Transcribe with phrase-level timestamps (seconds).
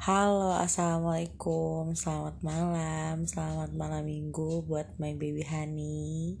[0.00, 6.40] Halo, assalamualaikum, selamat malam, selamat malam minggu buat my baby honey,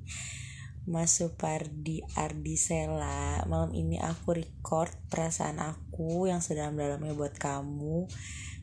[0.88, 3.44] Mas Supardi Ardisela.
[3.44, 8.08] Malam ini aku record perasaan aku yang sedalam-dalamnya buat kamu,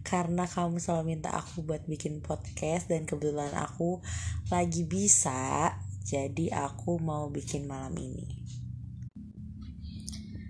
[0.01, 4.01] karena kamu selalu minta aku buat bikin podcast dan kebetulan aku
[4.49, 5.77] lagi bisa,
[6.09, 8.49] jadi aku mau bikin malam ini.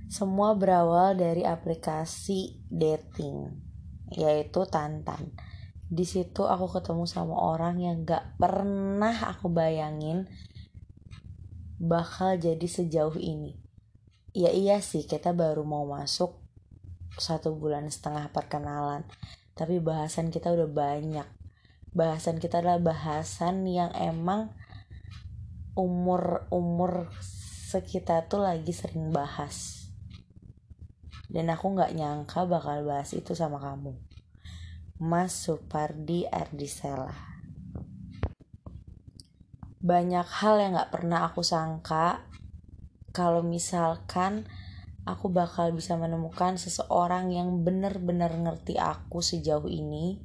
[0.07, 3.66] Semua berawal dari aplikasi dating
[4.11, 5.35] yaitu Tantan.
[5.87, 10.27] Di situ aku ketemu sama orang yang gak pernah aku bayangin
[11.79, 13.55] bakal jadi sejauh ini.
[14.35, 16.35] Ya iya sih kita baru mau masuk
[17.17, 19.07] satu bulan setengah perkenalan.
[19.57, 21.25] Tapi bahasan kita udah banyak.
[21.95, 24.53] Bahasan kita adalah bahasan yang emang
[25.73, 27.09] umur-umur
[27.71, 29.86] sekitar tuh lagi sering bahas.
[31.27, 33.95] Dan aku gak nyangka bakal bahas itu sama kamu.
[34.97, 37.13] Mas Supardi Ardisela.
[39.83, 42.25] Banyak hal yang gak pernah aku sangka
[43.13, 44.47] kalau misalkan
[45.07, 50.19] aku bakal bisa menemukan seseorang yang benar-benar ngerti aku sejauh ini,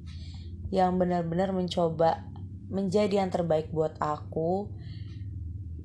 [0.75, 2.27] yang benar-benar mencoba
[2.73, 4.73] menjadi yang terbaik buat aku,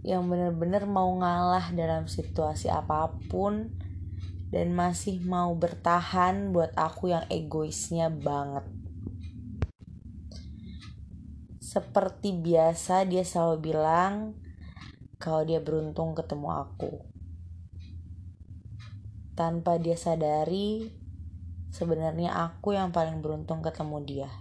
[0.02, 3.76] yang benar-benar mau ngalah dalam situasi apa pun,
[4.48, 8.64] dan masih mau bertahan buat aku yang egoisnya banget.
[11.60, 14.40] Seperti biasa dia selalu bilang
[15.20, 17.04] kalau dia beruntung ketemu aku.
[19.38, 20.90] Tanpa dia sadari,
[21.70, 24.32] sebenarnya aku yang paling beruntung ketemu dia.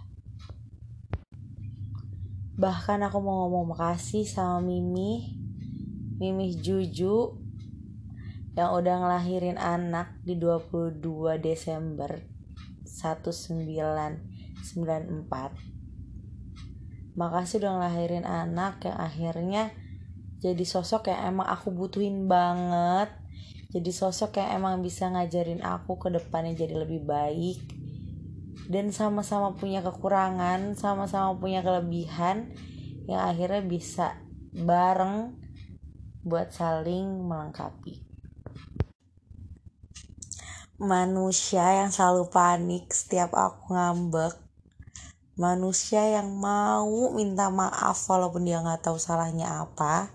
[2.57, 5.37] Bahkan aku mau ngomong makasih sama Mimi,
[6.17, 7.46] Mimi Juju
[8.57, 12.09] yang udah ngelahirin anak di 22 Desember
[12.89, 14.73] 1994
[17.17, 19.69] makasih udah ngelahirin anak yang akhirnya
[20.37, 23.09] jadi sosok yang emang aku butuhin banget.
[23.73, 27.57] Jadi sosok yang emang bisa ngajarin aku ke depannya jadi lebih baik.
[28.69, 32.53] Dan sama-sama punya kekurangan sama-sama punya kelebihan
[33.09, 34.21] yang akhirnya bisa
[34.53, 35.33] bareng
[36.21, 38.06] buat saling melengkapi
[40.77, 44.37] manusia yang selalu panik setiap aku ngambek.
[45.33, 50.13] Manusia yang mau minta maaf walaupun dia nggak tahu salahnya apa.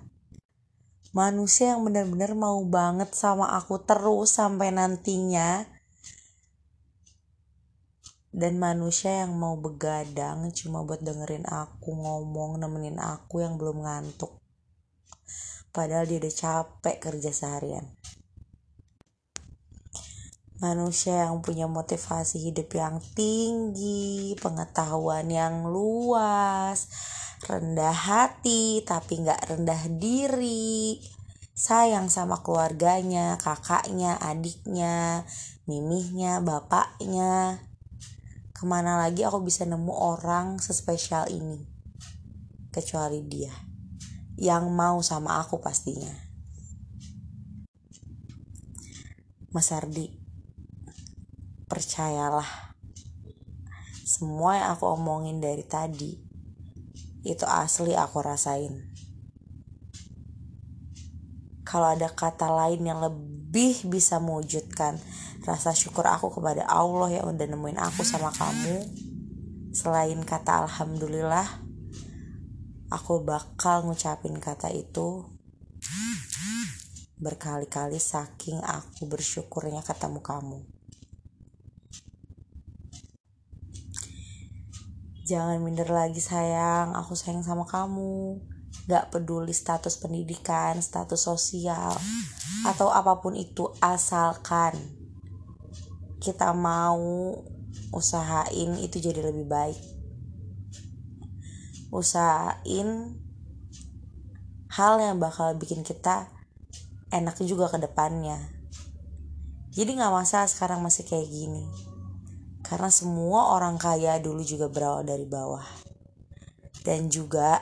[1.11, 5.67] Manusia yang benar-benar mau banget sama aku terus sampai nantinya.
[8.33, 14.39] Dan manusia yang mau begadang cuma buat dengerin aku ngomong nemenin aku yang belum ngantuk.
[15.75, 17.84] Padahal dia udah capek kerja seharian
[20.62, 26.87] manusia yang punya motivasi hidup yang tinggi, pengetahuan yang luas,
[27.43, 31.03] rendah hati tapi nggak rendah diri,
[31.59, 35.27] sayang sama keluarganya, kakaknya, adiknya,
[35.67, 37.59] mimihnya, bapaknya.
[38.55, 41.59] Ke mana lagi aku bisa nemu orang sespesial ini?
[42.71, 43.50] Kecuali dia.
[44.39, 46.15] Yang mau sama aku pastinya.
[49.53, 50.22] Mas Ardi,
[51.72, 52.77] percayalah
[54.05, 56.21] semua yang aku omongin dari tadi
[57.25, 58.93] itu asli aku rasain
[61.65, 65.00] kalau ada kata lain yang lebih bisa mewujudkan
[65.49, 68.84] rasa syukur aku kepada Allah yang udah nemuin aku sama kamu
[69.72, 71.49] selain kata alhamdulillah
[72.93, 75.25] aku bakal ngucapin kata itu
[77.22, 80.81] berkali-kali saking aku bersyukurnya ketemu kamu.
[85.32, 88.37] Jangan minder lagi sayang, aku sayang sama kamu.
[88.84, 91.97] Gak peduli status pendidikan, status sosial,
[92.69, 94.76] atau apa pun itu asalkan
[96.20, 97.32] kita mau
[97.96, 99.81] usahain itu jadi lebih baik.
[101.88, 103.17] Usahain
[104.69, 106.28] hal yang bakal bikin kita
[107.08, 108.37] enak juga ke depannya.
[109.73, 111.92] Jadi gak masalah sekarang masih kayak gini
[112.73, 115.61] karena semua orang kaya dulu juga berawal dari bawah.
[116.81, 117.61] Dan juga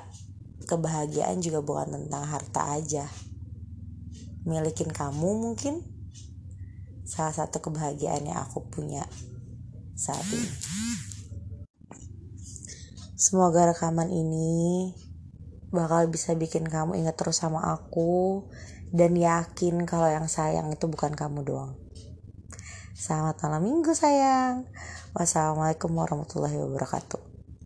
[0.71, 3.11] kebahagiaan juga bukan tentang harta aja.
[4.47, 5.83] Milikin kamu mungkin
[7.03, 9.03] salah satu kebahagiaan yang aku punya
[9.99, 10.51] saat ini.
[13.19, 14.95] Semoga rekaman ini
[15.75, 18.47] bakal bisa bikin kamu ingat terus sama aku
[18.95, 21.75] dan yakin kalau yang sayang itu bukan kamu doang.
[23.01, 24.69] Selamat malam minggu sayang.
[25.17, 27.30] Wassalamualaikum warahmatullahi wabarakatuh.